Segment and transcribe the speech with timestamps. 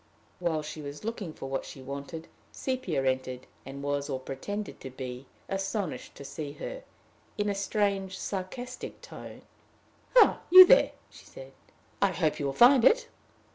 [0.39, 4.89] "While she was looking for what she wanted, Sepia entered, and was, or pretended to
[4.89, 6.81] be, astonished to see her.
[7.37, 9.43] In a strange, sarcastic tone:
[10.17, 11.51] "Ah, you there!" she said.
[12.01, 13.09] "I hope you will find it."